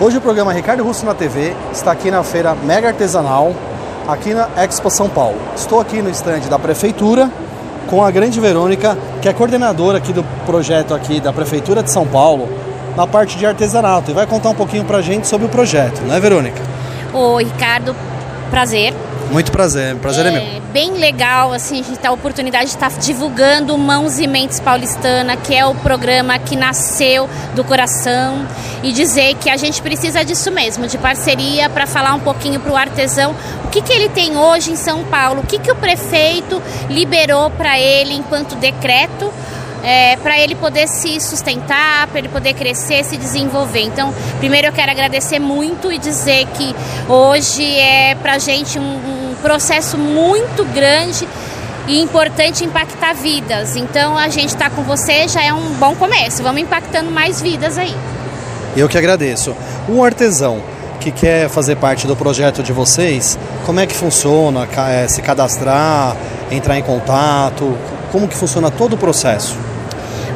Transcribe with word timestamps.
Hoje 0.00 0.16
o 0.16 0.20
programa 0.20 0.52
Ricardo 0.52 0.84
Russo 0.84 1.04
na 1.04 1.12
TV 1.12 1.56
está 1.72 1.90
aqui 1.90 2.08
na 2.08 2.22
feira 2.22 2.54
Mega 2.54 2.86
Artesanal, 2.86 3.52
aqui 4.06 4.32
na 4.32 4.48
Expo 4.56 4.88
São 4.88 5.08
Paulo. 5.08 5.36
Estou 5.56 5.80
aqui 5.80 6.00
no 6.00 6.08
estande 6.08 6.48
da 6.48 6.56
Prefeitura 6.56 7.28
com 7.88 8.04
a 8.04 8.08
grande 8.08 8.38
Verônica, 8.38 8.96
que 9.20 9.28
é 9.28 9.32
coordenadora 9.32 9.98
aqui 9.98 10.12
do 10.12 10.22
projeto 10.46 10.94
aqui 10.94 11.18
da 11.18 11.32
Prefeitura 11.32 11.82
de 11.82 11.90
São 11.90 12.06
Paulo, 12.06 12.48
na 12.96 13.08
parte 13.08 13.36
de 13.36 13.44
artesanato. 13.44 14.12
E 14.12 14.14
vai 14.14 14.24
contar 14.24 14.50
um 14.50 14.54
pouquinho 14.54 14.84
pra 14.84 15.02
gente 15.02 15.26
sobre 15.26 15.48
o 15.48 15.50
projeto, 15.50 16.00
não 16.06 16.14
é 16.14 16.20
Verônica? 16.20 16.62
Oi, 17.12 17.42
Ricardo, 17.42 17.96
prazer. 18.52 18.94
Muito 19.30 19.52
prazer, 19.52 19.94
prazer 19.96 20.26
é, 20.26 20.28
é 20.28 20.32
meu. 20.32 20.62
Bem 20.72 20.92
legal, 20.92 21.52
assim, 21.52 21.80
a 21.80 21.82
gente 21.82 21.98
ter 21.98 22.08
a 22.08 22.12
oportunidade 22.12 22.66
de 22.66 22.74
estar 22.74 22.90
divulgando 22.90 23.76
Mãos 23.76 24.18
e 24.18 24.26
Mentes 24.26 24.58
Paulistana, 24.58 25.36
que 25.36 25.54
é 25.54 25.64
o 25.66 25.74
programa 25.74 26.38
que 26.38 26.56
nasceu 26.56 27.28
do 27.54 27.62
coração, 27.62 28.46
e 28.82 28.92
dizer 28.92 29.34
que 29.34 29.50
a 29.50 29.56
gente 29.56 29.82
precisa 29.82 30.24
disso 30.24 30.50
mesmo, 30.50 30.86
de 30.86 30.96
parceria, 30.96 31.68
para 31.68 31.86
falar 31.86 32.14
um 32.14 32.20
pouquinho 32.20 32.60
para 32.60 32.72
o 32.72 32.76
artesão 32.76 33.34
o 33.68 33.70
que, 33.70 33.82
que 33.82 33.92
ele 33.92 34.08
tem 34.08 34.34
hoje 34.34 34.72
em 34.72 34.76
São 34.76 35.04
Paulo, 35.04 35.42
o 35.42 35.46
que, 35.46 35.58
que 35.58 35.70
o 35.70 35.76
prefeito 35.76 36.62
liberou 36.88 37.50
para 37.50 37.78
ele 37.78 38.14
enquanto 38.14 38.56
decreto 38.56 39.30
é, 39.88 40.18
para 40.18 40.38
ele 40.38 40.54
poder 40.54 40.86
se 40.86 41.18
sustentar, 41.18 42.06
para 42.08 42.18
ele 42.18 42.28
poder 42.28 42.52
crescer, 42.52 43.02
se 43.02 43.16
desenvolver. 43.16 43.80
Então, 43.80 44.12
primeiro 44.38 44.66
eu 44.66 44.72
quero 44.72 44.90
agradecer 44.90 45.38
muito 45.38 45.90
e 45.90 45.98
dizer 45.98 46.46
que 46.48 46.76
hoje 47.08 47.64
é 47.64 48.14
para 48.14 48.34
a 48.34 48.38
gente 48.38 48.78
um, 48.78 48.82
um 49.30 49.34
processo 49.40 49.96
muito 49.96 50.62
grande 50.74 51.26
e 51.86 52.02
importante 52.02 52.66
impactar 52.66 53.14
vidas. 53.14 53.76
Então, 53.76 54.18
a 54.18 54.28
gente 54.28 54.48
está 54.48 54.68
com 54.68 54.82
você 54.82 55.26
já 55.26 55.42
é 55.42 55.54
um 55.54 55.72
bom 55.78 55.94
começo. 55.94 56.42
Vamos 56.42 56.60
impactando 56.60 57.10
mais 57.10 57.40
vidas 57.40 57.78
aí. 57.78 57.96
Eu 58.76 58.90
que 58.90 58.98
agradeço. 58.98 59.56
Um 59.88 60.04
artesão 60.04 60.60
que 61.00 61.10
quer 61.10 61.48
fazer 61.48 61.76
parte 61.76 62.06
do 62.06 62.14
projeto 62.14 62.62
de 62.62 62.74
vocês, 62.74 63.38
como 63.64 63.80
é 63.80 63.86
que 63.86 63.94
funciona? 63.94 64.68
É, 64.90 65.08
se 65.08 65.22
cadastrar, 65.22 66.14
entrar 66.50 66.78
em 66.78 66.82
contato? 66.82 67.74
Como 68.12 68.28
que 68.28 68.36
funciona 68.36 68.70
todo 68.70 68.92
o 68.92 68.98
processo? 68.98 69.67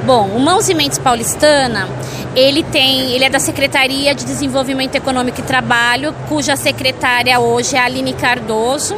Bom, 0.04 0.26
o 0.34 0.40
Mãos 0.40 0.68
e 0.68 0.74
Mentes 0.74 0.98
Paulistana, 0.98 1.88
ele 2.34 2.64
tem, 2.64 3.12
ele 3.12 3.24
é 3.24 3.30
da 3.30 3.38
Secretaria 3.38 4.12
de 4.16 4.24
Desenvolvimento 4.24 4.96
Econômico 4.96 5.38
e 5.38 5.44
Trabalho, 5.44 6.12
cuja 6.28 6.56
secretária 6.56 7.38
hoje 7.38 7.76
é 7.76 7.78
a 7.78 7.84
Aline 7.84 8.12
Cardoso, 8.12 8.96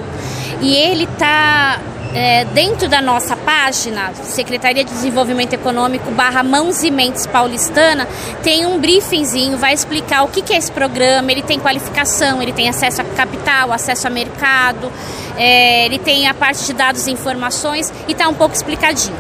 e 0.62 0.74
ele 0.74 1.04
está 1.04 1.78
é, 2.14 2.46
dentro 2.46 2.88
da 2.88 3.02
nossa 3.02 3.36
página, 3.36 4.14
Secretaria 4.14 4.82
de 4.82 4.90
Desenvolvimento 4.90 5.52
Econômico 5.52 6.10
barra 6.12 6.42
Mãos 6.42 6.82
e 6.82 6.90
Mentes 6.90 7.26
Paulistana, 7.26 8.08
tem 8.42 8.64
um 8.64 8.78
briefingzinho, 8.78 9.58
vai 9.58 9.74
explicar 9.74 10.22
o 10.22 10.28
que, 10.28 10.40
que 10.40 10.54
é 10.54 10.56
esse 10.56 10.72
programa, 10.72 11.30
ele 11.30 11.42
tem 11.42 11.60
qualificação, 11.60 12.40
ele 12.40 12.52
tem 12.54 12.66
acesso 12.66 13.02
a 13.02 13.04
capital, 13.04 13.74
acesso 13.74 14.06
a 14.06 14.10
mercado, 14.10 14.90
é, 15.36 15.84
ele 15.84 15.98
tem 15.98 16.28
a 16.28 16.32
parte 16.32 16.64
de 16.64 16.72
dados 16.72 17.06
e 17.06 17.10
informações 17.10 17.92
e 18.08 18.12
está 18.12 18.26
um 18.26 18.34
pouco 18.34 18.54
explicadinho. 18.54 19.16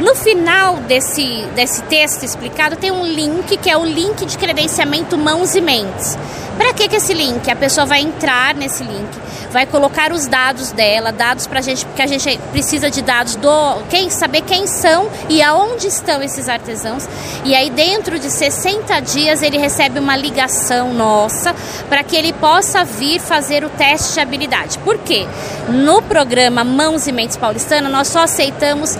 No 0.00 0.14
final 0.14 0.76
desse, 0.76 1.44
desse 1.54 1.82
texto 1.82 2.24
explicado 2.24 2.74
tem 2.74 2.90
um 2.90 3.04
link 3.04 3.54
que 3.58 3.68
é 3.68 3.76
o 3.76 3.84
link 3.84 4.24
de 4.24 4.38
credenciamento 4.38 5.18
mãos 5.18 5.54
e 5.54 5.60
mentes. 5.60 6.16
Para 6.56 6.72
que, 6.72 6.88
que 6.88 6.96
esse 6.96 7.12
link? 7.12 7.50
A 7.50 7.56
pessoa 7.56 7.86
vai 7.86 8.00
entrar 8.00 8.54
nesse 8.54 8.82
link, 8.82 9.08
vai 9.50 9.66
colocar 9.66 10.12
os 10.12 10.26
dados 10.26 10.72
dela, 10.72 11.12
dados 11.12 11.46
para 11.46 11.58
a 11.58 11.62
gente, 11.62 11.84
porque 11.84 12.00
a 12.00 12.06
gente 12.06 12.38
precisa 12.50 12.90
de 12.90 13.02
dados 13.02 13.36
do 13.36 13.82
quem 13.90 14.08
saber 14.08 14.40
quem 14.42 14.66
são 14.66 15.08
e 15.28 15.42
aonde 15.42 15.86
estão 15.86 16.22
esses 16.22 16.48
artesãos. 16.48 17.06
E 17.44 17.54
aí 17.54 17.68
dentro 17.68 18.18
de 18.18 18.30
60 18.30 19.00
dias 19.00 19.42
ele 19.42 19.58
recebe 19.58 19.98
uma 19.98 20.16
ligação 20.16 20.94
nossa 20.94 21.54
para 21.90 22.02
que 22.02 22.16
ele 22.16 22.32
possa 22.32 22.84
vir 22.84 23.20
fazer 23.20 23.64
o 23.64 23.68
teste 23.68 24.14
de 24.14 24.20
habilidade. 24.20 24.78
Por 24.78 24.96
quê? 24.98 25.26
No 25.68 26.00
programa 26.02 26.64
Mãos 26.64 27.06
e 27.06 27.12
Mentes 27.12 27.36
Paulistana 27.36 27.88
nós 27.88 28.08
só 28.08 28.20
aceitamos 28.20 28.96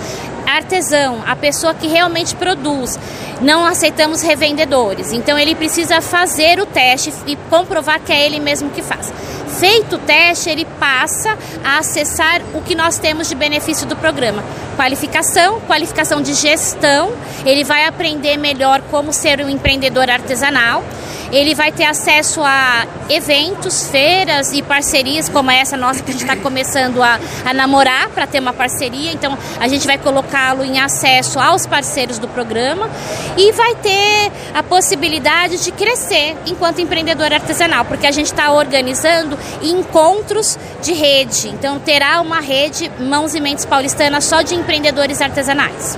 artesão, 0.55 1.23
a 1.25 1.35
pessoa 1.35 1.73
que 1.73 1.87
realmente 1.87 2.35
produz. 2.35 2.99
Não 3.41 3.65
aceitamos 3.65 4.21
revendedores. 4.21 5.11
Então 5.11 5.37
ele 5.37 5.55
precisa 5.55 6.01
fazer 6.01 6.59
o 6.59 6.65
teste 6.65 7.11
e 7.25 7.35
comprovar 7.49 7.99
que 7.99 8.11
é 8.11 8.25
ele 8.25 8.39
mesmo 8.39 8.69
que 8.69 8.81
faz. 8.81 9.11
Feito 9.59 9.95
o 9.95 9.99
teste, 9.99 10.49
ele 10.49 10.65
passa 10.79 11.37
a 11.63 11.79
acessar 11.79 12.41
o 12.53 12.61
que 12.61 12.73
nós 12.75 12.97
temos 12.97 13.27
de 13.27 13.35
benefício 13.35 13.85
do 13.87 13.95
programa. 13.95 14.43
Qualificação, 14.75 15.59
qualificação 15.61 16.21
de 16.21 16.33
gestão, 16.33 17.11
ele 17.45 17.63
vai 17.63 17.85
aprender 17.85 18.37
melhor 18.37 18.81
como 18.89 19.11
ser 19.11 19.43
um 19.43 19.49
empreendedor 19.49 20.09
artesanal 20.09 20.83
ele 21.31 21.55
vai 21.55 21.71
ter 21.71 21.85
acesso 21.85 22.41
a 22.43 22.85
eventos, 23.09 23.87
feiras 23.87 24.51
e 24.51 24.61
parcerias 24.61 25.29
como 25.29 25.49
essa 25.49 25.77
nossa 25.77 26.03
que 26.03 26.11
a 26.11 26.13
gente 26.13 26.23
está 26.23 26.35
começando 26.35 27.01
a, 27.01 27.19
a 27.45 27.53
namorar 27.53 28.09
para 28.09 28.27
ter 28.27 28.39
uma 28.39 28.53
parceria. 28.53 29.11
Então 29.11 29.37
a 29.59 29.67
gente 29.67 29.87
vai 29.87 29.97
colocá-lo 29.97 30.63
em 30.63 30.79
acesso 30.79 31.39
aos 31.39 31.65
parceiros 31.65 32.19
do 32.19 32.27
programa 32.27 32.89
e 33.37 33.51
vai 33.51 33.75
ter 33.75 34.31
a 34.53 34.61
possibilidade 34.61 35.63
de 35.63 35.71
crescer 35.71 36.35
enquanto 36.45 36.81
empreendedor 36.81 37.33
artesanal, 37.33 37.85
porque 37.85 38.07
a 38.07 38.11
gente 38.11 38.27
está 38.27 38.51
organizando 38.51 39.37
encontros 39.61 40.57
de 40.81 40.93
rede. 40.93 41.49
Então 41.49 41.79
terá 41.79 42.21
uma 42.21 42.39
rede 42.39 42.91
Mãos 42.99 43.35
e 43.35 43.39
Mentes 43.39 43.65
Paulistana 43.65 44.21
só 44.21 44.41
de 44.41 44.55
empreendedores 44.55 45.21
artesanais. 45.21 45.97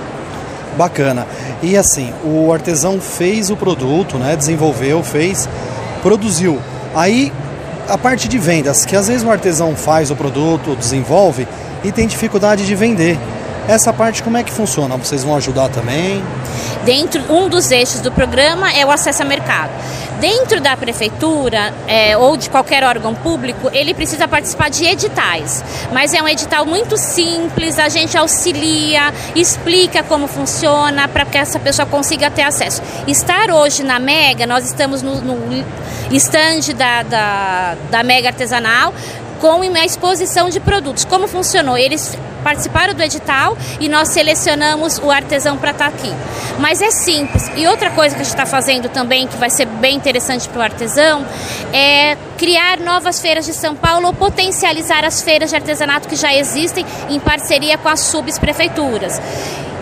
Bacana. 0.76 1.26
E 1.62 1.76
assim, 1.76 2.12
o 2.24 2.52
artesão 2.52 3.00
fez 3.00 3.50
o 3.50 3.56
produto, 3.56 4.18
né? 4.18 4.36
Desenvolveu, 4.36 5.02
fez, 5.02 5.48
produziu. 6.02 6.60
Aí 6.94 7.32
a 7.88 7.98
parte 7.98 8.28
de 8.28 8.38
vendas, 8.38 8.84
que 8.84 8.96
às 8.96 9.08
vezes 9.08 9.24
o 9.24 9.30
artesão 9.30 9.76
faz 9.76 10.10
o 10.10 10.16
produto, 10.16 10.74
desenvolve 10.76 11.46
e 11.82 11.92
tem 11.92 12.06
dificuldade 12.06 12.66
de 12.66 12.74
vender. 12.74 13.18
Essa 13.66 13.92
parte 13.92 14.22
como 14.22 14.36
é 14.36 14.42
que 14.42 14.52
funciona? 14.52 14.96
Vocês 14.96 15.24
vão 15.24 15.36
ajudar 15.36 15.68
também? 15.68 16.22
Dentro 16.84 17.22
um 17.32 17.48
dos 17.48 17.70
eixos 17.70 18.00
do 18.00 18.12
programa 18.12 18.70
é 18.72 18.84
o 18.84 18.90
acesso 18.90 19.22
a 19.22 19.24
mercado. 19.24 19.70
Dentro 20.24 20.58
da 20.58 20.74
prefeitura 20.74 21.74
é, 21.86 22.16
ou 22.16 22.34
de 22.34 22.48
qualquer 22.48 22.82
órgão 22.82 23.14
público, 23.14 23.68
ele 23.74 23.92
precisa 23.92 24.26
participar 24.26 24.70
de 24.70 24.82
editais. 24.86 25.62
Mas 25.92 26.14
é 26.14 26.22
um 26.22 26.26
edital 26.26 26.64
muito 26.64 26.96
simples, 26.96 27.78
a 27.78 27.90
gente 27.90 28.16
auxilia, 28.16 29.12
explica 29.36 30.02
como 30.02 30.26
funciona 30.26 31.06
para 31.08 31.26
que 31.26 31.36
essa 31.36 31.60
pessoa 31.60 31.84
consiga 31.84 32.30
ter 32.30 32.40
acesso. 32.40 32.80
Estar 33.06 33.50
hoje 33.50 33.82
na 33.82 33.98
Mega, 33.98 34.46
nós 34.46 34.64
estamos 34.64 35.02
no, 35.02 35.20
no 35.20 35.62
stand 36.10 36.72
da, 36.74 37.02
da, 37.02 37.76
da 37.90 38.02
Mega 38.02 38.28
Artesanal, 38.28 38.94
com 39.44 39.60
uma 39.60 39.84
exposição 39.84 40.48
de 40.48 40.58
produtos. 40.58 41.04
Como 41.04 41.28
funcionou? 41.28 41.76
Eles 41.76 42.16
participaram 42.42 42.94
do 42.94 43.02
edital 43.02 43.58
e 43.78 43.90
nós 43.90 44.08
selecionamos 44.08 44.96
o 44.96 45.10
artesão 45.10 45.58
para 45.58 45.72
estar 45.72 45.90
tá 45.90 45.94
aqui. 45.94 46.10
Mas 46.58 46.80
é 46.80 46.90
simples. 46.90 47.50
E 47.54 47.66
outra 47.66 47.90
coisa 47.90 48.14
que 48.14 48.22
a 48.22 48.24
gente 48.24 48.32
está 48.32 48.46
fazendo 48.46 48.88
também, 48.88 49.26
que 49.26 49.36
vai 49.36 49.50
ser 49.50 49.66
bem 49.66 49.96
interessante 49.96 50.48
para 50.48 50.60
o 50.60 50.62
artesão, 50.62 51.26
é 51.74 52.16
criar 52.38 52.80
novas 52.80 53.20
feiras 53.20 53.44
de 53.44 53.52
São 53.52 53.76
Paulo 53.76 54.06
ou 54.06 54.14
potencializar 54.14 55.04
as 55.04 55.20
feiras 55.20 55.50
de 55.50 55.56
artesanato 55.56 56.08
que 56.08 56.16
já 56.16 56.34
existem 56.34 56.86
em 57.10 57.20
parceria 57.20 57.76
com 57.76 57.90
as 57.90 58.00
subprefeituras. 58.00 59.20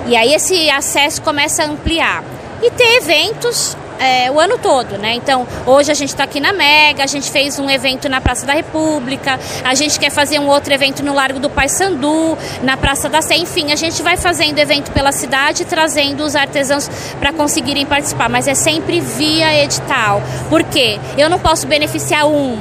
E 0.06 0.16
aí 0.16 0.34
esse 0.34 0.68
acesso 0.70 1.22
começa 1.22 1.62
a 1.62 1.66
ampliar. 1.66 2.24
E 2.60 2.68
ter 2.68 2.96
eventos 2.96 3.76
é, 4.02 4.30
o 4.30 4.40
ano 4.40 4.58
todo, 4.58 4.98
né? 4.98 5.14
Então, 5.14 5.46
hoje 5.64 5.92
a 5.92 5.94
gente 5.94 6.08
está 6.08 6.24
aqui 6.24 6.40
na 6.40 6.52
Mega, 6.52 7.04
a 7.04 7.06
gente 7.06 7.30
fez 7.30 7.58
um 7.60 7.70
evento 7.70 8.08
na 8.08 8.20
Praça 8.20 8.44
da 8.44 8.52
República, 8.52 9.38
a 9.64 9.74
gente 9.74 9.98
quer 10.00 10.10
fazer 10.10 10.40
um 10.40 10.48
outro 10.48 10.74
evento 10.74 11.04
no 11.04 11.14
Largo 11.14 11.38
do 11.38 11.48
Paissandu, 11.48 12.36
na 12.62 12.76
Praça 12.76 13.08
da 13.08 13.22
Sé, 13.22 13.36
enfim, 13.36 13.72
a 13.72 13.76
gente 13.76 14.02
vai 14.02 14.16
fazendo 14.16 14.58
evento 14.58 14.90
pela 14.90 15.12
cidade, 15.12 15.64
trazendo 15.64 16.24
os 16.24 16.34
artesãos 16.34 16.90
para 17.20 17.32
conseguirem 17.32 17.86
participar, 17.86 18.28
mas 18.28 18.48
é 18.48 18.54
sempre 18.54 19.00
via 19.00 19.62
edital. 19.62 20.20
Por 20.48 20.64
quê? 20.64 20.98
Eu 21.16 21.30
não 21.30 21.38
posso 21.38 21.68
beneficiar 21.68 22.26
um, 22.26 22.58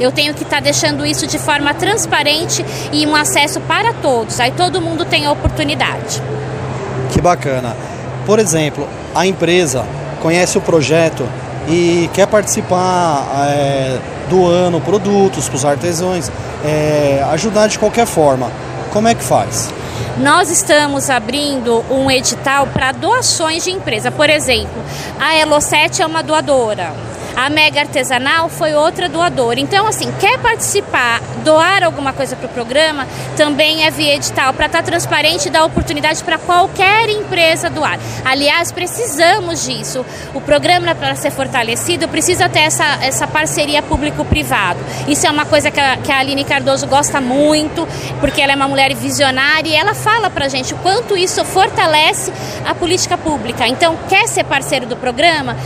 eu 0.00 0.10
tenho 0.10 0.32
que 0.32 0.42
estar 0.42 0.56
tá 0.56 0.62
deixando 0.62 1.04
isso 1.04 1.26
de 1.26 1.38
forma 1.38 1.74
transparente 1.74 2.64
e 2.92 3.06
um 3.06 3.14
acesso 3.14 3.60
para 3.60 3.92
todos. 3.92 4.40
Aí 4.40 4.52
todo 4.52 4.80
mundo 4.80 5.04
tem 5.04 5.26
a 5.26 5.32
oportunidade. 5.32 6.22
Que 7.12 7.20
bacana. 7.20 7.76
Por 8.24 8.38
exemplo, 8.38 8.88
a 9.14 9.26
empresa 9.26 9.84
conhece 10.20 10.58
o 10.58 10.60
projeto 10.60 11.26
e 11.68 12.08
quer 12.12 12.26
participar 12.26 13.46
é, 13.48 13.98
doando 14.28 14.80
produtos 14.80 15.48
para 15.48 15.56
os 15.56 15.64
artesãos, 15.64 16.30
é, 16.64 17.24
ajudar 17.32 17.68
de 17.68 17.78
qualquer 17.78 18.06
forma, 18.06 18.50
como 18.90 19.08
é 19.08 19.14
que 19.14 19.22
faz? 19.22 19.70
Nós 20.18 20.50
estamos 20.50 21.10
abrindo 21.10 21.84
um 21.90 22.10
edital 22.10 22.66
para 22.66 22.90
doações 22.92 23.64
de 23.64 23.70
empresa. 23.70 24.10
Por 24.10 24.28
exemplo, 24.28 24.82
a 25.20 25.34
Elo7 25.34 26.00
é 26.00 26.06
uma 26.06 26.22
doadora. 26.22 26.92
A 27.38 27.48
Mega 27.48 27.82
Artesanal 27.82 28.48
foi 28.48 28.74
outra 28.74 29.08
doadora. 29.08 29.60
Então, 29.60 29.86
assim, 29.86 30.12
quer 30.18 30.40
participar, 30.40 31.20
doar 31.44 31.84
alguma 31.84 32.12
coisa 32.12 32.34
para 32.34 32.46
o 32.46 32.48
programa, 32.48 33.06
também 33.36 33.84
é 33.84 33.92
via 33.92 34.16
edital, 34.16 34.52
para 34.52 34.66
estar 34.66 34.78
tá 34.78 34.84
transparente 34.84 35.46
e 35.46 35.50
dar 35.50 35.64
oportunidade 35.64 36.24
para 36.24 36.36
qualquer 36.36 37.08
empresa 37.08 37.70
doar. 37.70 37.96
Aliás, 38.24 38.72
precisamos 38.72 39.64
disso. 39.64 40.04
O 40.34 40.40
programa, 40.40 40.96
para 40.96 41.14
ser 41.14 41.30
fortalecido, 41.30 42.08
precisa 42.08 42.48
ter 42.48 42.62
essa, 42.62 42.98
essa 43.02 43.24
parceria 43.28 43.82
público-privado. 43.82 44.80
Isso 45.06 45.24
é 45.24 45.30
uma 45.30 45.46
coisa 45.46 45.70
que 45.70 45.78
a, 45.78 45.96
que 45.96 46.10
a 46.10 46.18
Aline 46.18 46.42
Cardoso 46.42 46.88
gosta 46.88 47.20
muito, 47.20 47.86
porque 48.18 48.42
ela 48.42 48.54
é 48.54 48.56
uma 48.56 48.66
mulher 48.66 48.92
visionária 48.96 49.70
e 49.70 49.76
ela 49.76 49.94
fala 49.94 50.28
para 50.28 50.46
a 50.46 50.48
gente 50.48 50.74
o 50.74 50.76
quanto 50.78 51.16
isso 51.16 51.44
fortalece 51.44 52.32
a 52.66 52.74
política 52.74 53.16
pública. 53.16 53.68
Então, 53.68 53.96
quer 54.08 54.26
ser 54.26 54.42
parceiro 54.42 54.86
do 54.86 54.96
programa? 54.96 55.56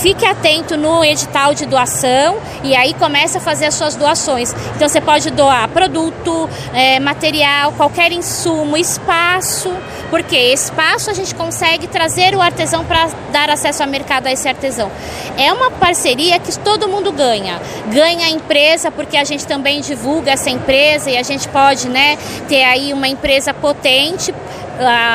Fique 0.00 0.26
atento 0.26 0.76
no 0.76 1.02
edital 1.02 1.54
de 1.54 1.64
doação 1.64 2.36
e 2.62 2.76
aí 2.76 2.92
comece 2.94 3.38
a 3.38 3.40
fazer 3.40 3.66
as 3.66 3.74
suas 3.74 3.96
doações. 3.96 4.54
Então 4.74 4.88
você 4.88 5.00
pode 5.00 5.30
doar 5.30 5.68
produto, 5.68 6.48
é, 6.74 7.00
material, 7.00 7.72
qualquer 7.72 8.12
insumo, 8.12 8.76
espaço, 8.76 9.72
porque 10.10 10.36
espaço 10.36 11.10
a 11.10 11.14
gente 11.14 11.34
consegue 11.34 11.86
trazer 11.86 12.34
o 12.34 12.42
artesão 12.42 12.84
para 12.84 13.08
dar 13.32 13.48
acesso 13.48 13.82
ao 13.82 13.88
mercado 13.88 14.26
a 14.26 14.32
esse 14.32 14.46
artesão. 14.46 14.90
É 15.36 15.52
uma 15.52 15.70
parceria 15.70 16.38
que 16.38 16.56
todo 16.58 16.88
mundo 16.88 17.10
ganha. 17.10 17.60
Ganha 17.86 18.26
a 18.26 18.30
empresa 18.30 18.90
porque 18.90 19.16
a 19.16 19.24
gente 19.24 19.46
também 19.46 19.80
divulga 19.80 20.32
essa 20.32 20.50
empresa 20.50 21.10
e 21.10 21.16
a 21.16 21.22
gente 21.22 21.48
pode 21.48 21.88
né, 21.88 22.18
ter 22.48 22.64
aí 22.64 22.92
uma 22.92 23.08
empresa 23.08 23.54
potente 23.54 24.32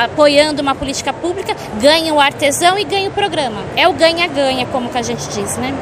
apoiando 0.04 0.62
uma 0.62 0.74
política 0.74 1.12
pública, 1.12 1.56
ganha 1.80 2.12
o 2.12 2.20
artesão 2.20 2.78
e 2.78 2.84
ganha 2.84 3.08
o 3.08 3.12
programa. 3.12 3.62
É 3.76 3.88
o 3.88 3.92
ganha-ganha, 3.92 4.66
como 4.66 4.88
que 4.88 4.98
a 4.98 5.02
gente 5.02 5.26
diz, 5.28 5.56
né? 5.56 5.74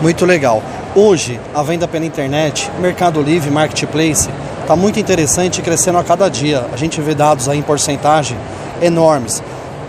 Muito 0.00 0.24
legal. 0.24 0.62
Hoje, 0.94 1.40
a 1.54 1.62
venda 1.62 1.88
pela 1.88 2.04
internet, 2.04 2.70
Mercado 2.78 3.22
Livre, 3.22 3.50
Marketplace, 3.50 4.28
está 4.60 4.76
muito 4.76 4.98
interessante 4.98 5.58
e 5.58 5.62
crescendo 5.62 5.98
a 5.98 6.04
cada 6.04 6.28
dia. 6.28 6.66
A 6.72 6.76
gente 6.76 7.00
vê 7.00 7.14
dados 7.14 7.48
aí 7.48 7.58
em 7.58 7.62
porcentagem 7.62 8.36
enormes. 8.80 9.42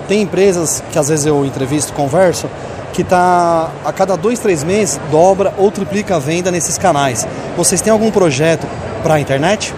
Tem 0.07 0.21
empresas 0.21 0.83
que 0.91 0.99
às 0.99 1.09
vezes 1.09 1.25
eu 1.25 1.45
entrevisto, 1.45 1.93
converso, 1.93 2.49
que 2.93 3.01
está 3.01 3.71
a 3.83 3.91
cada 3.91 4.15
dois, 4.15 4.39
três 4.39 4.63
meses 4.63 4.99
dobra 5.09 5.53
ou 5.57 5.71
triplica 5.71 6.15
a 6.15 6.19
venda 6.19 6.51
nesses 6.51 6.77
canais. 6.77 7.27
Vocês 7.57 7.81
têm 7.81 7.91
algum 7.91 8.11
projeto 8.11 8.67
para 9.01 9.15
a 9.15 9.19
internet? 9.19 9.73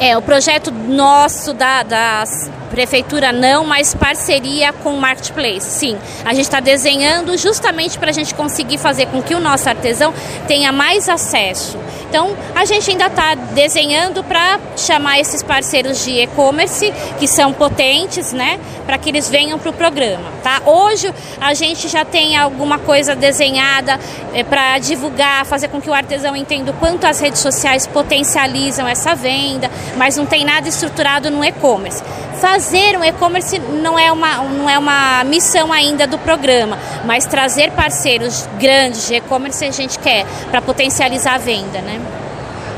É, 0.00 0.16
o 0.16 0.22
projeto 0.22 0.70
nosso 0.70 1.52
da, 1.52 1.82
das 1.82 2.50
prefeitura 2.68 3.32
não, 3.32 3.64
mas 3.64 3.94
parceria 3.94 4.72
com 4.72 4.94
o 4.94 5.00
marketplace. 5.00 5.70
Sim, 5.70 5.98
a 6.24 6.32
gente 6.32 6.44
está 6.44 6.60
desenhando 6.60 7.36
justamente 7.36 7.98
para 7.98 8.10
a 8.10 8.12
gente 8.12 8.34
conseguir 8.34 8.78
fazer 8.78 9.06
com 9.06 9.22
que 9.22 9.34
o 9.34 9.40
nosso 9.40 9.68
artesão 9.68 10.12
tenha 10.46 10.70
mais 10.72 11.08
acesso. 11.08 11.78
Então, 12.08 12.34
a 12.54 12.64
gente 12.64 12.90
ainda 12.90 13.06
está 13.06 13.34
desenhando 13.34 14.24
para 14.24 14.58
chamar 14.76 15.20
esses 15.20 15.42
parceiros 15.42 16.02
de 16.04 16.22
e-commerce, 16.22 16.90
que 17.18 17.28
são 17.28 17.52
potentes, 17.52 18.32
né, 18.32 18.58
para 18.86 18.96
que 18.96 19.10
eles 19.10 19.28
venham 19.28 19.58
para 19.58 19.68
o 19.68 19.72
programa. 19.74 20.30
Tá? 20.42 20.62
Hoje, 20.64 21.12
a 21.38 21.52
gente 21.52 21.86
já 21.86 22.06
tem 22.06 22.34
alguma 22.34 22.78
coisa 22.78 23.14
desenhada 23.14 24.00
é, 24.32 24.42
para 24.42 24.78
divulgar, 24.78 25.44
fazer 25.44 25.68
com 25.68 25.80
que 25.82 25.90
o 25.90 25.94
artesão 25.94 26.34
entenda 26.34 26.70
o 26.70 26.74
quanto 26.74 27.06
as 27.06 27.20
redes 27.20 27.40
sociais 27.40 27.86
potencializam 27.86 28.88
essa 28.88 29.14
venda, 29.14 29.70
mas 29.96 30.16
não 30.16 30.24
tem 30.24 30.46
nada 30.46 30.66
estruturado 30.66 31.30
no 31.30 31.44
e-commerce. 31.44 32.02
Fazer 32.40 32.96
um 32.96 33.04
e-commerce 33.04 33.58
não, 33.58 33.98
é 33.98 34.12
uma, 34.12 34.36
não 34.44 34.70
é 34.70 34.78
uma 34.78 35.24
missão 35.24 35.72
ainda 35.72 36.06
do 36.06 36.18
programa, 36.18 36.78
mas 37.04 37.26
trazer 37.26 37.72
parceiros 37.72 38.48
grandes 38.58 39.08
de 39.08 39.16
e-commerce 39.16 39.64
a 39.64 39.70
gente 39.70 39.98
quer 39.98 40.24
para 40.50 40.62
potencializar 40.62 41.34
a 41.34 41.38
venda, 41.38 41.80
né? 41.80 42.00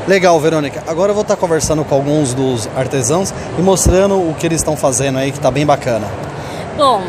Legal, 0.07 0.39
Verônica. 0.39 0.83
Agora 0.87 1.11
eu 1.11 1.13
vou 1.13 1.21
estar 1.21 1.35
conversando 1.35 1.85
com 1.85 1.93
alguns 1.93 2.33
dos 2.33 2.67
artesãos 2.75 3.31
e 3.57 3.61
mostrando 3.61 4.15
o 4.15 4.33
que 4.33 4.47
eles 4.47 4.61
estão 4.61 4.75
fazendo 4.75 5.19
aí, 5.19 5.31
que 5.31 5.37
está 5.37 5.51
bem 5.51 5.65
bacana. 5.65 6.07
Bom, 6.75 7.03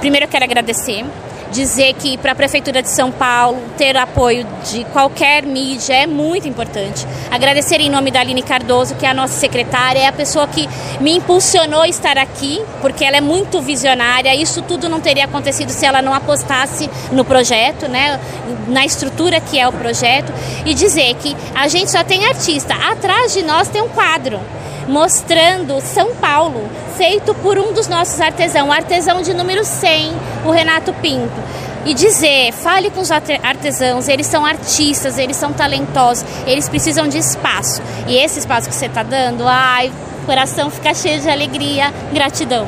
primeiro 0.00 0.26
eu 0.26 0.30
quero 0.30 0.44
agradecer 0.44 1.04
dizer 1.50 1.94
que 1.94 2.18
para 2.18 2.32
a 2.32 2.34
Prefeitura 2.34 2.82
de 2.82 2.88
São 2.88 3.10
Paulo 3.10 3.60
ter 3.76 3.96
apoio 3.96 4.46
de 4.70 4.84
qualquer 4.86 5.44
mídia 5.44 5.94
é 5.94 6.06
muito 6.06 6.48
importante. 6.48 7.06
Agradecer 7.30 7.80
em 7.80 7.90
nome 7.90 8.10
da 8.10 8.20
Aline 8.20 8.42
Cardoso, 8.42 8.94
que 8.94 9.06
é 9.06 9.10
a 9.10 9.14
nossa 9.14 9.34
secretária, 9.34 10.00
é 10.00 10.06
a 10.06 10.12
pessoa 10.12 10.46
que 10.46 10.68
me 11.00 11.16
impulsionou 11.16 11.82
a 11.82 11.88
estar 11.88 12.18
aqui, 12.18 12.62
porque 12.80 13.04
ela 13.04 13.16
é 13.16 13.20
muito 13.20 13.60
visionária. 13.60 14.34
Isso 14.34 14.62
tudo 14.62 14.88
não 14.88 15.00
teria 15.00 15.24
acontecido 15.24 15.70
se 15.70 15.84
ela 15.86 16.02
não 16.02 16.14
apostasse 16.14 16.88
no 17.12 17.24
projeto, 17.24 17.88
né, 17.88 18.20
na 18.68 18.84
estrutura 18.84 19.40
que 19.40 19.58
é 19.58 19.66
o 19.66 19.72
projeto. 19.72 20.32
E 20.64 20.74
dizer 20.74 21.14
que 21.14 21.36
a 21.54 21.68
gente 21.68 21.90
só 21.90 22.02
tem 22.02 22.26
artista. 22.26 22.74
Atrás 22.74 23.32
de 23.32 23.42
nós 23.42 23.68
tem 23.68 23.82
um 23.82 23.88
quadro 23.88 24.40
mostrando 24.88 25.80
São 25.80 26.14
Paulo, 26.14 26.68
feito 26.96 27.34
por 27.34 27.58
um 27.58 27.72
dos 27.72 27.88
nossos 27.88 28.20
artesãos, 28.20 28.68
o 28.68 28.72
artesão 28.72 29.20
de 29.22 29.34
número 29.34 29.64
100, 29.64 30.12
o 30.44 30.50
Renato 30.50 30.92
Pinto. 30.94 31.34
E 31.84 31.94
dizer, 31.94 32.52
fale 32.52 32.90
com 32.90 33.00
os 33.00 33.10
artesãos, 33.12 34.08
eles 34.08 34.26
são 34.26 34.44
artistas, 34.44 35.18
eles 35.18 35.36
são 35.36 35.52
talentosos, 35.52 36.24
eles 36.44 36.68
precisam 36.68 37.06
de 37.06 37.18
espaço. 37.18 37.80
E 38.08 38.16
esse 38.16 38.40
espaço 38.40 38.68
que 38.68 38.74
você 38.74 38.86
está 38.86 39.04
dando, 39.04 39.44
ai, 39.46 39.92
o 40.22 40.26
coração 40.26 40.68
fica 40.68 40.92
cheio 40.92 41.20
de 41.20 41.30
alegria, 41.30 41.92
gratidão. 42.12 42.66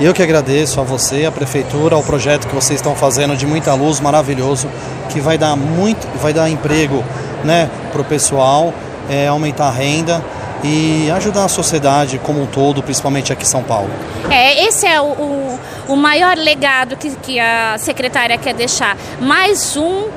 Eu 0.00 0.12
que 0.12 0.22
agradeço 0.22 0.80
a 0.80 0.82
você, 0.82 1.24
a 1.24 1.30
prefeitura, 1.30 1.94
ao 1.94 2.02
projeto 2.02 2.48
que 2.48 2.54
vocês 2.54 2.80
estão 2.80 2.96
fazendo 2.96 3.36
de 3.36 3.46
muita 3.46 3.74
luz, 3.74 4.00
maravilhoso, 4.00 4.68
que 5.08 5.20
vai 5.20 5.38
dar 5.38 5.54
muito, 5.54 6.04
vai 6.18 6.32
dar 6.32 6.50
emprego, 6.50 7.04
né, 7.44 7.70
para 7.92 8.00
o 8.00 8.04
pessoal, 8.04 8.74
é, 9.08 9.28
aumentar 9.28 9.68
a 9.68 9.70
renda 9.70 10.20
e 10.62 11.10
ajudar 11.10 11.44
a 11.44 11.48
sociedade 11.48 12.18
como 12.18 12.42
um 12.42 12.46
todo, 12.46 12.82
principalmente 12.82 13.32
aqui 13.32 13.42
em 13.42 13.46
São 13.46 13.62
Paulo. 13.62 13.90
É, 14.30 14.64
esse 14.66 14.86
é 14.86 15.00
o, 15.00 15.04
o, 15.04 15.60
o 15.88 15.96
maior 15.96 16.36
legado 16.36 16.96
que, 16.96 17.10
que 17.16 17.40
a 17.40 17.76
secretária 17.78 18.38
quer 18.38 18.54
deixar. 18.54 18.96
Mais 19.20 19.76
um 19.76 20.08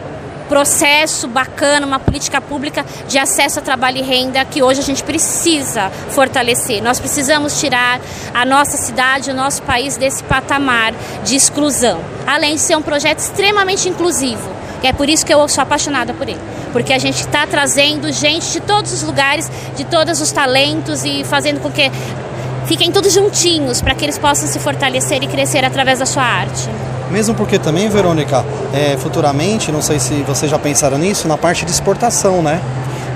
processo 0.47 1.27
bacana, 1.27 1.85
uma 1.85 1.99
política 1.99 2.39
pública 2.39 2.85
de 3.07 3.17
acesso 3.17 3.59
a 3.59 3.61
trabalho 3.61 3.97
e 3.97 4.01
renda 4.01 4.45
que 4.45 4.61
hoje 4.61 4.79
a 4.79 4.83
gente 4.83 5.03
precisa 5.03 5.89
fortalecer. 6.09 6.83
Nós 6.83 6.99
precisamos 6.99 7.59
tirar 7.59 7.99
a 8.33 8.45
nossa 8.45 8.77
cidade, 8.77 9.31
o 9.31 9.33
nosso 9.33 9.63
país 9.63 9.97
desse 9.97 10.23
patamar 10.23 10.93
de 11.23 11.35
exclusão, 11.35 11.99
além 12.27 12.55
de 12.55 12.61
ser 12.61 12.75
um 12.75 12.81
projeto 12.81 13.19
extremamente 13.19 13.89
inclusivo. 13.89 14.64
É 14.87 14.93
por 14.93 15.09
isso 15.09 15.25
que 15.25 15.33
eu 15.33 15.47
sou 15.47 15.61
apaixonada 15.61 16.13
por 16.13 16.27
ele 16.27 16.39
porque 16.75 16.91
a 16.91 16.99
gente 16.99 17.21
está 17.21 17.47
trazendo 17.47 18.11
gente 18.11 18.51
de 18.51 18.59
todos 18.59 18.91
os 18.91 19.01
lugares, 19.01 19.49
de 19.77 19.85
todos 19.85 20.19
os 20.19 20.29
talentos 20.29 21.05
e 21.05 21.23
fazendo 21.23 21.61
com 21.61 21.71
que 21.71 21.89
fiquem 22.65 22.91
todos 22.91 23.13
juntinhos 23.13 23.81
para 23.81 23.95
que 23.95 24.03
eles 24.03 24.17
possam 24.17 24.45
se 24.45 24.59
fortalecer 24.59 25.23
e 25.23 25.27
crescer 25.27 25.63
através 25.63 25.99
da 25.99 26.05
sua 26.05 26.23
arte. 26.23 26.69
Mesmo 27.09 27.33
porque 27.33 27.57
também, 27.57 27.87
Verônica, 27.87 28.43
é, 28.73 28.97
futuramente, 28.97 29.71
não 29.71 29.81
sei 29.81 29.99
se 29.99 30.15
vocês 30.23 30.51
já 30.51 30.59
pensaram 30.59 30.97
nisso, 30.97 31.29
na 31.29 31.37
parte 31.37 31.63
de 31.63 31.71
exportação, 31.71 32.41
né? 32.41 32.59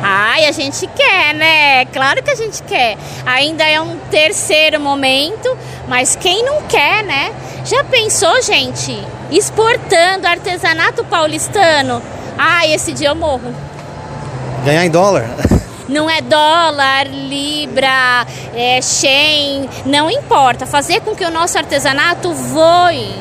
Ai, 0.01 0.45
a 0.45 0.53
gente 0.53 0.87
quer, 0.95 1.33
né? 1.35 1.83
Claro 1.83 2.23
que 2.23 2.31
a 2.31 2.35
gente 2.35 2.63
quer. 2.63 2.97
Ainda 3.25 3.67
é 3.67 3.81
um 3.81 3.97
terceiro 4.09 4.79
momento, 4.79 5.53
mas 5.85 6.15
quem 6.15 6.45
não 6.45 6.61
quer, 6.61 7.03
né? 7.03 7.33
Já 7.65 7.83
pensou, 7.83 8.41
gente, 8.41 8.97
exportando 9.31 10.27
artesanato 10.27 11.03
paulistano? 11.05 12.01
Ah, 12.37 12.65
esse 12.67 12.93
dia 12.93 13.09
eu 13.09 13.15
morro. 13.15 13.53
Ganhar 14.65 14.85
em 14.85 14.89
dólar? 14.89 15.25
Não 15.89 16.07
é 16.07 16.21
dólar, 16.21 17.07
libra, 17.07 18.23
é 18.53 18.79
Shen, 18.79 19.67
não 19.87 20.07
importa. 20.11 20.67
Fazer 20.67 21.01
com 21.01 21.15
que 21.15 21.25
o 21.25 21.31
nosso 21.31 21.57
artesanato 21.57 22.31
voe. 22.31 23.15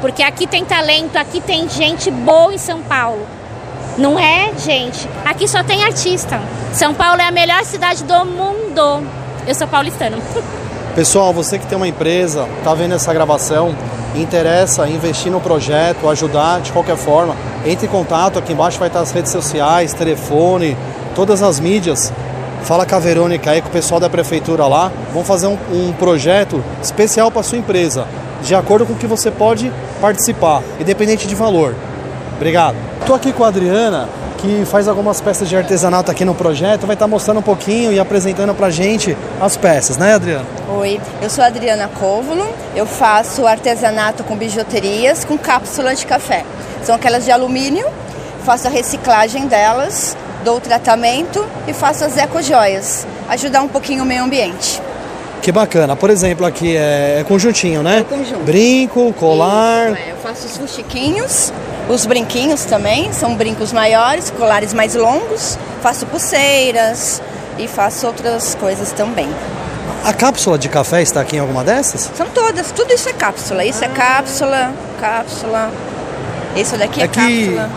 Porque 0.00 0.20
aqui 0.20 0.44
tem 0.44 0.64
talento, 0.64 1.16
aqui 1.16 1.40
tem 1.40 1.68
gente 1.68 2.10
boa 2.10 2.52
em 2.52 2.58
São 2.58 2.82
Paulo. 2.82 3.24
Não 3.96 4.18
é, 4.18 4.50
gente? 4.58 5.08
Aqui 5.24 5.46
só 5.46 5.62
tem 5.62 5.84
artista. 5.84 6.40
São 6.72 6.92
Paulo 6.92 7.20
é 7.20 7.28
a 7.28 7.30
melhor 7.30 7.64
cidade 7.64 8.02
do 8.02 8.24
mundo. 8.26 9.06
Eu 9.46 9.54
sou 9.54 9.68
paulistano. 9.68 10.20
Pessoal, 11.00 11.32
você 11.32 11.58
que 11.58 11.66
tem 11.66 11.76
uma 11.76 11.88
empresa, 11.88 12.46
tá 12.62 12.74
vendo 12.74 12.94
essa 12.94 13.10
gravação, 13.14 13.74
interessa 14.14 14.86
investir 14.86 15.32
no 15.32 15.40
projeto, 15.40 16.06
ajudar 16.06 16.60
de 16.60 16.70
qualquer 16.72 16.98
forma, 16.98 17.34
entre 17.64 17.86
em 17.86 17.88
contato, 17.88 18.38
aqui 18.38 18.52
embaixo 18.52 18.78
vai 18.78 18.88
estar 18.88 19.00
as 19.00 19.10
redes 19.10 19.32
sociais, 19.32 19.94
telefone, 19.94 20.76
todas 21.14 21.42
as 21.42 21.58
mídias. 21.58 22.12
Fala 22.64 22.84
com 22.84 22.94
a 22.94 22.98
Verônica 22.98 23.50
aí, 23.50 23.62
com 23.62 23.68
o 23.68 23.72
pessoal 23.72 23.98
da 23.98 24.10
prefeitura 24.10 24.66
lá. 24.66 24.92
Vamos 25.10 25.26
fazer 25.26 25.46
um, 25.46 25.56
um 25.72 25.90
projeto 25.94 26.62
especial 26.82 27.30
para 27.30 27.42
sua 27.42 27.56
empresa, 27.56 28.06
de 28.42 28.54
acordo 28.54 28.84
com 28.84 28.92
o 28.92 28.96
que 28.96 29.06
você 29.06 29.30
pode 29.30 29.72
participar, 30.02 30.62
independente 30.78 31.26
de 31.26 31.34
valor. 31.34 31.74
Obrigado. 32.36 32.76
Estou 33.00 33.16
aqui 33.16 33.32
com 33.32 33.42
a 33.42 33.48
Adriana, 33.48 34.06
que 34.40 34.64
faz 34.64 34.88
algumas 34.88 35.20
peças 35.20 35.48
de 35.48 35.56
artesanato 35.56 36.10
aqui 36.10 36.24
no 36.24 36.34
projeto, 36.34 36.86
vai 36.86 36.94
estar 36.94 37.06
mostrando 37.06 37.38
um 37.38 37.42
pouquinho 37.42 37.92
e 37.92 37.98
apresentando 37.98 38.54
pra 38.54 38.70
gente 38.70 39.16
as 39.40 39.56
peças, 39.56 39.96
né, 39.96 40.14
Adriana? 40.14 40.46
Oi, 40.78 41.00
eu 41.22 41.28
sou 41.28 41.44
a 41.44 41.48
Adriana 41.48 41.88
Cóvulo, 41.88 42.48
eu 42.74 42.86
faço 42.86 43.46
artesanato 43.46 44.24
com 44.24 44.36
bijuterias 44.36 45.24
com 45.24 45.36
cápsula 45.36 45.94
de 45.94 46.06
café. 46.06 46.44
São 46.82 46.94
aquelas 46.94 47.24
de 47.24 47.30
alumínio 47.30 47.86
faço 48.40 48.66
a 48.66 48.70
reciclagem 48.70 49.46
delas, 49.46 50.16
dou 50.44 50.56
o 50.56 50.60
tratamento 50.60 51.46
e 51.66 51.72
faço 51.72 52.04
as 52.04 52.16
ecojoias, 52.16 53.06
ajudar 53.28 53.62
um 53.62 53.68
pouquinho 53.68 54.02
o 54.02 54.06
meio 54.06 54.24
ambiente. 54.24 54.80
Que 55.42 55.50
bacana. 55.50 55.96
Por 55.96 56.10
exemplo, 56.10 56.44
aqui 56.44 56.76
é, 56.76 57.20
é 57.20 57.24
conjuntinho, 57.24 57.82
né? 57.82 58.00
É 58.00 58.04
conjunto. 58.04 58.44
Brinco, 58.44 59.12
colar. 59.14 59.92
Isso, 59.92 59.96
é. 59.96 60.10
Eu 60.12 60.16
faço 60.16 60.46
os 60.46 60.56
fuxiquinhos, 60.56 61.52
os 61.90 62.06
brinquinhos 62.06 62.64
também, 62.64 63.12
são 63.12 63.34
brincos 63.34 63.72
maiores, 63.72 64.30
colares 64.30 64.72
mais 64.72 64.94
longos. 64.94 65.58
Faço 65.82 66.06
pulseiras 66.06 67.20
e 67.58 67.66
faço 67.66 68.06
outras 68.06 68.54
coisas 68.54 68.92
também. 68.92 69.28
A 70.04 70.12
cápsula 70.12 70.56
de 70.56 70.68
café 70.68 71.02
está 71.02 71.20
aqui 71.20 71.36
em 71.36 71.40
alguma 71.40 71.64
dessas? 71.64 72.10
São 72.16 72.26
todas, 72.28 72.70
tudo 72.70 72.92
isso 72.92 73.08
é 73.08 73.12
cápsula. 73.12 73.64
Isso 73.64 73.84
é 73.84 73.88
cápsula, 73.88 74.72
cápsula. 75.00 75.70
Isso 76.56 76.76
daqui 76.76 77.00
é, 77.00 77.04
é 77.04 77.08
que, 77.08 77.54
cápsula. 77.54 77.70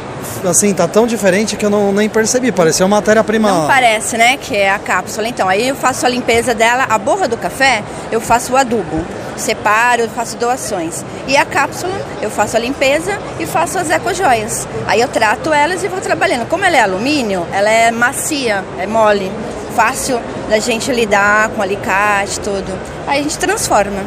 assim, 0.50 0.74
tá 0.74 0.88
tão 0.88 1.08
diferente 1.08 1.55
que 1.55 1.65
eu 1.65 1.70
não, 1.70 1.91
nem 1.91 2.08
percebi. 2.08 2.51
Pareceu 2.51 2.88
matéria-prima. 2.88 3.51
Não 3.51 3.67
parece, 3.67 4.15
né? 4.15 4.38
Que 4.38 4.55
é 4.55 4.72
a 4.72 4.79
cápsula. 4.79 5.27
Então, 5.27 5.50
aí 5.50 5.67
eu 5.67 5.75
faço 5.75 6.05
a 6.05 6.10
limpeza 6.10 6.53
dela. 6.53 6.86
A 6.88 6.98
borra 6.98 7.27
do 7.27 7.36
café, 7.36 7.84
eu 8.12 8.22
faço 8.22 8.53
o 8.53 8.58
adubo. 8.58 9.03
Separo, 9.38 10.08
faço 10.10 10.38
doações. 10.38 11.04
E 11.28 11.36
a 11.36 11.46
cápsula, 11.46 11.94
eu 12.22 12.30
faço 12.30 12.58
a 12.58 12.60
limpeza 12.60 13.18
e 13.40 13.46
faço 13.46 13.78
as 13.78 13.90
ecojoias. 13.90 14.68
Aí 14.88 15.02
eu 15.02 15.08
trato 15.08 15.54
elas 15.54 15.84
e 15.84 15.88
vou 15.88 16.02
trabalhando. 16.02 16.48
Como 16.48 16.63
ela 16.63 16.78
é 16.78 16.82
alumínio, 16.82 17.46
ela 17.52 17.70
é 17.70 17.92
macia, 17.92 18.63
é 18.80 18.88
mole. 18.88 19.32
Fácil 19.75 20.20
da 20.50 20.60
gente 20.60 20.92
lidar 20.92 21.50
com 21.50 21.62
alicate, 21.62 22.40
tudo. 22.40 22.78
Aí 23.08 23.20
a 23.20 23.24
gente 23.24 23.38
transforma. 23.38 24.04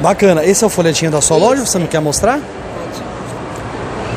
Bacana. 0.00 0.44
Esse 0.44 0.64
é 0.64 0.66
o 0.66 0.70
folhetinho 0.70 1.10
da 1.10 1.20
sua 1.20 1.36
loja? 1.36 1.64
Você 1.64 1.78
não 1.78 1.86
quer 1.86 2.00
mostrar? 2.00 2.40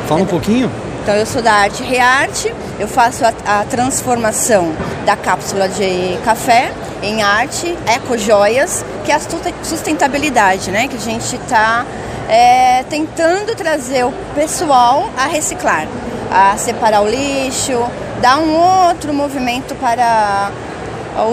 Fala 0.06 0.22
um 0.22 0.26
pouquinho. 0.26 0.70
Então 1.02 1.14
eu 1.14 1.24
sou 1.24 1.40
da 1.40 1.52
Arte 1.52 1.82
Rearte, 1.82 2.54
eu 2.78 2.86
faço 2.86 3.24
a, 3.24 3.60
a 3.60 3.64
transformação 3.64 4.74
da 5.06 5.16
cápsula 5.16 5.66
de 5.66 6.18
café 6.22 6.70
em 7.02 7.22
arte, 7.22 7.76
ecojoias, 7.86 8.84
que 9.04 9.12
é 9.12 9.14
a 9.14 9.20
sustentabilidade, 9.62 10.70
né? 10.70 10.88
Que 10.88 10.96
a 10.96 11.00
gente 11.00 11.36
está 11.36 11.84
é, 12.28 12.82
tentando 12.84 13.54
trazer 13.54 14.04
o 14.04 14.12
pessoal 14.34 15.10
a 15.16 15.26
reciclar, 15.26 15.86
a 16.30 16.56
separar 16.56 17.02
o 17.02 17.08
lixo, 17.08 17.80
dar 18.20 18.38
um 18.38 18.54
outro 18.88 19.12
movimento 19.14 19.74
para 19.76 20.50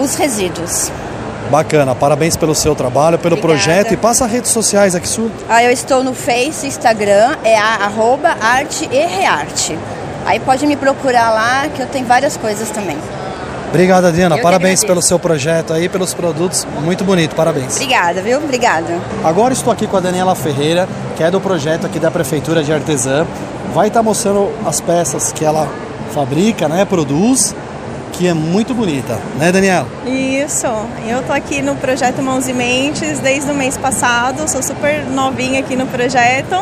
os 0.00 0.14
resíduos. 0.14 0.90
Bacana, 1.50 1.94
parabéns 1.94 2.36
pelo 2.36 2.54
seu 2.54 2.74
trabalho, 2.74 3.18
pelo 3.18 3.36
Obrigada. 3.36 3.62
projeto 3.62 3.92
e 3.92 3.96
passa 3.96 4.24
as 4.24 4.30
redes 4.32 4.50
sociais 4.50 4.96
aqui 4.96 5.08
sul. 5.08 5.30
Ah, 5.48 5.62
eu 5.62 5.70
estou 5.70 6.02
no 6.02 6.12
Face, 6.12 6.66
Instagram, 6.66 7.36
é 7.44 7.56
a, 7.56 7.84
arroba 7.84 8.36
arte 8.40 8.88
e 8.90 9.06
rearte. 9.06 9.78
Aí 10.24 10.40
pode 10.40 10.66
me 10.66 10.74
procurar 10.74 11.30
lá 11.30 11.68
que 11.68 11.80
eu 11.80 11.86
tenho 11.86 12.04
várias 12.04 12.36
coisas 12.36 12.68
também. 12.70 12.98
Obrigada, 13.68 14.12
Diana. 14.12 14.36
Eu 14.36 14.42
Parabéns 14.42 14.84
pelo 14.84 15.02
seu 15.02 15.18
projeto 15.18 15.72
aí, 15.72 15.88
pelos 15.88 16.14
produtos. 16.14 16.66
Muito 16.82 17.04
bonito, 17.04 17.34
parabéns. 17.34 17.74
Obrigada, 17.74 18.22
viu? 18.22 18.38
Obrigada. 18.38 18.98
Agora 19.24 19.52
estou 19.52 19.72
aqui 19.72 19.86
com 19.86 19.96
a 19.96 20.00
Daniela 20.00 20.34
Ferreira, 20.34 20.88
que 21.16 21.22
é 21.22 21.30
do 21.30 21.40
projeto 21.40 21.86
aqui 21.86 21.98
da 21.98 22.10
Prefeitura 22.10 22.62
de 22.62 22.72
Artesã. 22.72 23.26
Vai 23.74 23.88
estar 23.88 24.02
mostrando 24.02 24.50
as 24.64 24.80
peças 24.80 25.32
que 25.32 25.44
ela 25.44 25.68
fabrica, 26.14 26.68
né, 26.68 26.84
produz 26.84 27.54
que 28.16 28.26
é 28.26 28.32
muito 28.32 28.72
bonita, 28.72 29.18
né, 29.38 29.52
Daniela? 29.52 29.86
Isso. 30.06 30.66
Eu 31.06 31.22
tô 31.22 31.32
aqui 31.32 31.60
no 31.60 31.76
projeto 31.76 32.22
Mãos 32.22 32.48
e 32.48 32.52
Mentes 32.52 33.18
desde 33.18 33.50
o 33.50 33.54
mês 33.54 33.76
passado. 33.76 34.48
Sou 34.48 34.62
super 34.62 35.04
novinha 35.04 35.60
aqui 35.60 35.76
no 35.76 35.86
projeto 35.86 36.56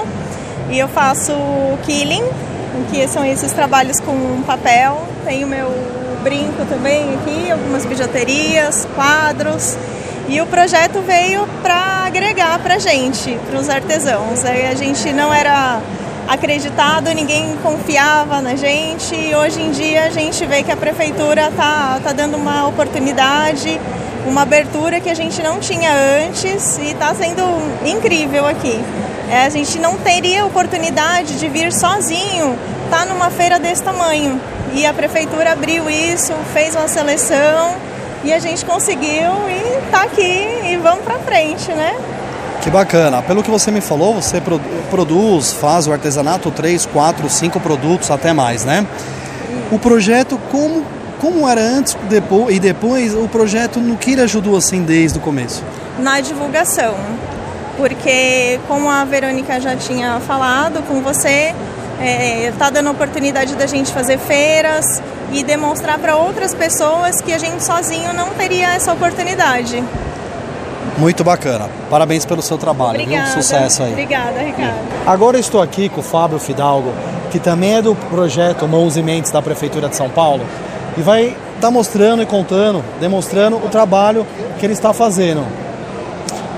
e 0.68 0.78
eu 0.78 0.88
faço 0.88 1.32
killing, 1.84 2.24
que 2.90 3.06
são 3.06 3.24
esses 3.24 3.52
trabalhos 3.52 4.00
com 4.00 4.42
papel. 4.44 5.06
Tenho 5.24 5.46
meu 5.46 5.70
brinco 6.24 6.64
também 6.64 7.14
aqui, 7.16 7.50
algumas 7.50 7.84
bijuterias, 7.84 8.88
quadros. 8.94 9.76
E 10.26 10.40
o 10.40 10.46
projeto 10.46 11.02
veio 11.02 11.46
para 11.62 12.06
agregar 12.06 12.58
para 12.60 12.78
gente, 12.78 13.38
para 13.50 13.60
os 13.60 13.68
artesãos. 13.68 14.42
A 14.42 14.74
gente 14.74 15.12
não 15.12 15.32
era 15.32 15.80
acreditado, 16.26 17.12
ninguém 17.14 17.54
confiava 17.62 18.40
na 18.40 18.56
gente 18.56 19.14
e 19.14 19.34
hoje 19.34 19.60
em 19.60 19.70
dia 19.70 20.04
a 20.04 20.08
gente 20.08 20.46
vê 20.46 20.62
que 20.62 20.72
a 20.72 20.76
prefeitura 20.76 21.48
está 21.48 22.00
tá 22.02 22.12
dando 22.14 22.38
uma 22.38 22.66
oportunidade, 22.66 23.78
uma 24.26 24.40
abertura 24.40 25.00
que 25.00 25.10
a 25.10 25.14
gente 25.14 25.42
não 25.42 25.60
tinha 25.60 25.90
antes 26.26 26.78
e 26.78 26.92
está 26.92 27.14
sendo 27.14 27.42
incrível 27.84 28.46
aqui. 28.46 28.82
É, 29.30 29.44
a 29.44 29.50
gente 29.50 29.78
não 29.78 29.98
teria 29.98 30.46
oportunidade 30.46 31.38
de 31.38 31.48
vir 31.48 31.70
sozinho, 31.70 32.58
tá 32.90 33.04
numa 33.04 33.28
feira 33.28 33.58
desse 33.58 33.82
tamanho. 33.82 34.40
E 34.74 34.84
a 34.84 34.92
prefeitura 34.92 35.52
abriu 35.52 35.88
isso, 35.88 36.32
fez 36.52 36.74
uma 36.74 36.88
seleção 36.88 37.76
e 38.24 38.32
a 38.32 38.40
gente 38.40 38.64
conseguiu 38.64 39.30
e 39.48 39.84
está 39.86 40.02
aqui 40.02 40.48
e 40.64 40.76
vamos 40.82 41.04
para 41.04 41.18
frente, 41.20 41.70
né? 41.72 41.94
Que 42.60 42.70
bacana. 42.70 43.22
Pelo 43.22 43.42
que 43.42 43.50
você 43.50 43.70
me 43.70 43.80
falou, 43.80 44.14
você 44.14 44.42
produz, 44.90 45.52
faz 45.52 45.86
o 45.86 45.92
artesanato, 45.92 46.50
três, 46.50 46.86
quatro, 46.86 47.30
cinco 47.30 47.60
produtos, 47.60 48.10
até 48.10 48.32
mais, 48.32 48.64
né? 48.64 48.84
O 49.70 49.78
projeto, 49.78 50.40
como, 50.50 50.84
como 51.20 51.48
era 51.48 51.60
antes 51.60 51.96
depois, 52.08 52.56
e 52.56 52.58
depois, 52.58 53.14
o 53.14 53.28
projeto 53.28 53.78
no 53.78 53.96
que 53.96 54.12
ele 54.12 54.22
ajudou 54.22 54.56
assim 54.56 54.82
desde 54.82 55.18
o 55.18 55.20
começo? 55.20 55.62
Na 55.98 56.20
divulgação. 56.20 56.96
Porque, 57.76 58.58
como 58.66 58.90
a 58.90 59.04
Verônica 59.04 59.60
já 59.60 59.76
tinha 59.76 60.18
falado 60.20 60.82
com 60.88 61.00
você, 61.00 61.54
está 61.94 62.04
é, 62.04 62.52
tá 62.56 62.70
dando 62.70 62.90
oportunidade 62.90 63.54
da 63.54 63.66
gente 63.66 63.92
fazer 63.92 64.18
feiras 64.18 65.02
e 65.32 65.42
demonstrar 65.42 65.98
para 65.98 66.16
outras 66.16 66.54
pessoas 66.54 67.20
que 67.20 67.32
a 67.32 67.38
gente 67.38 67.62
sozinho 67.62 68.12
não 68.12 68.30
teria 68.30 68.74
essa 68.74 68.92
oportunidade. 68.92 69.82
Muito 70.98 71.24
bacana. 71.24 71.68
Parabéns 71.90 72.24
pelo 72.24 72.40
seu 72.40 72.56
trabalho, 72.56 73.00
Obrigada. 73.00 73.32
viu? 73.32 73.42
Sucesso 73.42 73.82
aí. 73.82 73.92
Obrigada, 73.92 74.40
Ricardo. 74.40 74.78
Agora 75.06 75.38
estou 75.38 75.60
aqui 75.60 75.88
com 75.88 76.00
o 76.00 76.04
Fábio 76.04 76.38
Fidalgo, 76.38 76.92
que 77.30 77.38
também 77.38 77.76
é 77.76 77.82
do 77.82 77.94
projeto 77.94 78.68
Mãos 78.68 78.96
e 78.96 79.02
Mentes 79.02 79.32
da 79.32 79.42
Prefeitura 79.42 79.88
de 79.88 79.96
São 79.96 80.08
Paulo, 80.08 80.44
e 80.96 81.02
vai 81.02 81.26
estar 81.26 81.38
tá 81.60 81.70
mostrando 81.70 82.22
e 82.22 82.26
contando, 82.26 82.84
demonstrando 83.00 83.56
o 83.56 83.68
trabalho 83.68 84.24
que 84.58 84.66
ele 84.66 84.72
está 84.72 84.92
fazendo. 84.92 85.44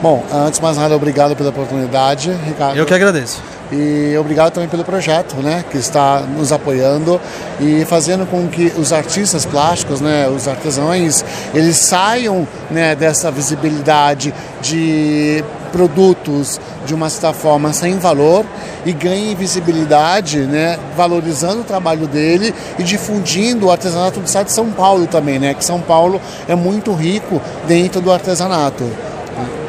Bom, 0.03 0.23
antes 0.31 0.59
de 0.59 0.63
mais 0.63 0.77
nada, 0.77 0.95
obrigado 0.95 1.35
pela 1.35 1.49
oportunidade, 1.49 2.31
Ricardo. 2.31 2.77
Eu 2.77 2.85
que 2.85 2.93
agradeço. 2.93 3.43
E 3.73 4.17
obrigado 4.17 4.53
também 4.53 4.69
pelo 4.69 4.85
projeto, 4.85 5.37
né, 5.37 5.65
que 5.69 5.77
está 5.77 6.21
nos 6.21 6.53
apoiando 6.53 7.21
e 7.61 7.85
fazendo 7.85 8.25
com 8.25 8.47
que 8.47 8.73
os 8.79 8.93
artistas 8.93 9.45
plásticos, 9.45 10.01
né, 10.01 10.29
os 10.29 10.47
artesãos, 10.47 11.25
eles 11.53 11.77
saiam, 11.77 12.47
né, 12.71 12.95
dessa 12.95 13.29
visibilidade 13.29 14.33
de 14.63 15.43
produtos 15.73 16.61
de 16.87 16.95
uma 16.95 17.11
certa 17.11 17.33
forma 17.33 17.73
sem 17.73 17.99
valor 17.99 18.47
e 18.85 18.93
ganhem 18.93 19.35
visibilidade, 19.35 20.39
né, 20.43 20.79
valorizando 20.97 21.63
o 21.63 21.65
trabalho 21.65 22.07
dele 22.07 22.55
e 22.79 22.85
difundindo 22.85 23.67
o 23.67 23.71
artesanato 23.73 24.21
do 24.21 24.27
estado 24.27 24.47
de 24.47 24.53
São 24.53 24.71
Paulo 24.71 25.09
também, 25.09 25.41
né, 25.41 25.55
que 25.55 25.65
São 25.65 25.81
Paulo 25.81 26.21
é 26.47 26.55
muito 26.55 26.93
rico 26.93 27.43
dentro 27.67 28.01
do 28.01 28.13
artesanato. 28.13 28.85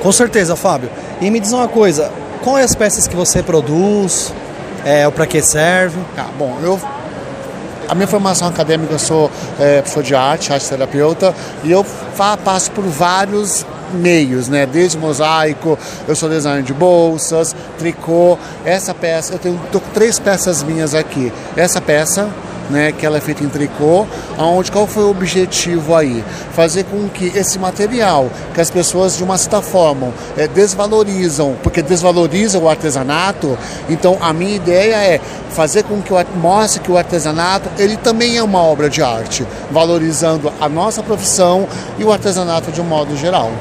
Com 0.03 0.11
certeza, 0.11 0.55
Fábio. 0.55 0.89
E 1.19 1.31
me 1.31 1.39
diz 1.39 1.51
uma 1.51 1.67
coisa, 1.67 2.11
quais 2.47 2.63
as 2.63 2.75
peças 2.75 3.07
que 3.09 3.15
você 3.15 3.43
produz? 3.43 4.33
É, 4.85 5.09
para 5.09 5.27
que 5.27 5.41
serve? 5.41 5.99
Ah, 6.17 6.29
bom, 6.37 6.57
eu 6.63 6.79
a 7.89 7.95
minha 7.95 8.07
formação 8.07 8.47
acadêmica 8.47 8.93
eu 8.93 8.99
sou 8.99 9.31
é, 9.59 9.81
professor 9.81 10.03
de 10.03 10.15
arte, 10.15 10.51
arte 10.51 10.67
terapeuta, 10.67 11.33
e 11.63 11.71
eu 11.71 11.83
fa, 11.83 12.37
passo 12.37 12.71
por 12.71 12.83
vários 12.85 13.65
meios, 13.93 14.47
né? 14.49 14.65
Desde 14.65 14.97
mosaico, 14.97 15.77
eu 16.07 16.15
sou 16.15 16.29
designer 16.29 16.63
de 16.63 16.73
bolsas, 16.73 17.55
tricô. 17.77 18.37
Essa 18.65 18.93
peça, 18.93 19.33
eu 19.33 19.39
tenho 19.39 19.59
tô 19.71 19.79
com 19.81 19.89
três 19.91 20.17
peças 20.17 20.63
minhas 20.63 20.93
aqui. 20.93 21.31
Essa 21.55 21.81
peça 21.81 22.29
né, 22.69 22.91
que 22.91 23.05
ela 23.05 23.17
é 23.17 23.21
feita 23.21 23.43
em 23.43 23.49
tricô, 23.49 24.05
aonde 24.37 24.71
qual 24.71 24.87
foi 24.87 25.03
o 25.03 25.09
objetivo 25.09 25.95
aí? 25.95 26.23
Fazer 26.53 26.83
com 26.85 27.07
que 27.09 27.25
esse 27.35 27.57
material, 27.59 28.29
que 28.53 28.61
as 28.61 28.69
pessoas 28.69 29.17
de 29.17 29.23
uma 29.23 29.37
certa 29.37 29.61
forma 29.61 30.11
é, 30.37 30.47
desvalorizam, 30.47 31.55
porque 31.63 31.81
desvaloriza 31.81 32.59
o 32.59 32.69
artesanato, 32.69 33.57
então 33.89 34.17
a 34.21 34.33
minha 34.33 34.55
ideia 34.55 34.95
é 34.95 35.21
fazer 35.49 35.83
com 35.83 36.01
que 36.01 36.13
o, 36.13 36.17
mostre 36.35 36.81
que 36.81 36.91
o 36.91 36.97
artesanato 36.97 37.69
ele 37.77 37.97
também 37.97 38.37
é 38.37 38.43
uma 38.43 38.61
obra 38.61 38.89
de 38.89 39.01
arte, 39.01 39.45
valorizando 39.71 40.51
a 40.59 40.69
nossa 40.69 41.01
profissão 41.01 41.67
e 41.97 42.03
o 42.03 42.11
artesanato 42.11 42.71
de 42.71 42.81
um 42.81 42.85
modo 42.85 43.15
geral. 43.17 43.51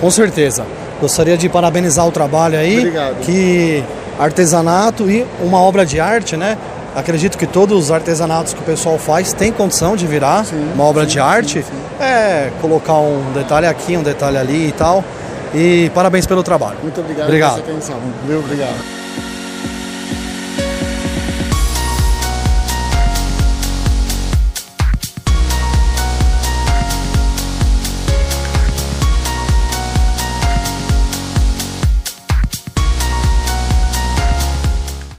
Com 0.00 0.10
certeza. 0.10 0.64
Gostaria 1.00 1.36
de 1.36 1.48
parabenizar 1.48 2.06
o 2.06 2.12
trabalho 2.12 2.58
aí. 2.58 2.78
Obrigado. 2.78 3.20
Que 3.20 3.82
artesanato 4.18 5.10
e 5.10 5.26
uma 5.42 5.58
obra 5.60 5.86
de 5.86 5.98
arte, 5.98 6.36
né? 6.36 6.58
Acredito 6.94 7.38
que 7.38 7.46
todos 7.46 7.84
os 7.84 7.90
artesanatos 7.90 8.52
que 8.52 8.60
o 8.60 8.64
pessoal 8.64 8.98
faz 8.98 9.32
tem 9.32 9.52
condição 9.52 9.96
de 9.96 10.06
virar 10.06 10.44
sim, 10.44 10.72
uma 10.74 10.84
obra 10.84 11.04
sim, 11.04 11.10
de 11.10 11.20
arte. 11.20 11.62
Sim, 11.62 12.02
é 12.02 12.50
colocar 12.60 12.94
um 12.94 13.32
detalhe 13.32 13.66
aqui, 13.66 13.96
um 13.96 14.02
detalhe 14.02 14.36
ali 14.36 14.68
e 14.68 14.72
tal. 14.72 15.04
E 15.54 15.90
parabéns 15.94 16.26
pelo 16.26 16.42
trabalho. 16.42 16.78
Muito 16.82 17.00
obrigado, 17.00 17.26
obrigado. 17.26 17.62
pela 17.62 17.80
sua 17.80 17.94
atenção. 17.94 17.96
Obrigado. 18.44 18.99